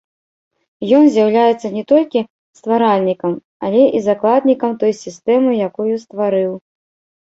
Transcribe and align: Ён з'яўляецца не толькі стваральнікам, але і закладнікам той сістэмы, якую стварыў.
Ён 0.99 1.03
з'яўляецца 1.15 1.67
не 1.75 1.83
толькі 1.91 2.25
стваральнікам, 2.61 3.37
але 3.69 3.81
і 3.95 3.99
закладнікам 4.09 4.71
той 4.85 5.01
сістэмы, 5.05 5.51
якую 5.71 5.91
стварыў. 6.09 6.53